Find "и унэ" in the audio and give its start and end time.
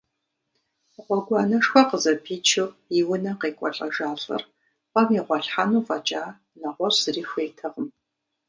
2.97-3.31